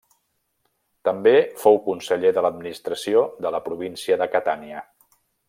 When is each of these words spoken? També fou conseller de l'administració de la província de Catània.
També 1.09 1.33
fou 1.63 1.77
conseller 1.89 2.31
de 2.39 2.45
l'administració 2.47 3.23
de 3.47 3.53
la 3.57 3.61
província 3.69 4.19
de 4.23 4.31
Catània. 4.39 4.83